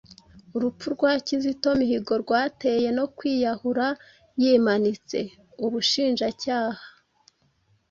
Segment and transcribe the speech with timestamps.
[0.55, 3.87] Urupfu rwa Kizito Mihigo 'rwatewe no kwiyahura
[4.41, 5.23] yimanitse'–
[5.65, 6.85] ubushinjacyaha